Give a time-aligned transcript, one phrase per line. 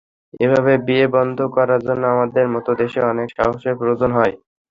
[0.39, 4.33] এভাবে বিয়ে বন্ধ করার জন্য আমাদের মতো দেশে অনেক সাহসের প্রয়োজন হয়।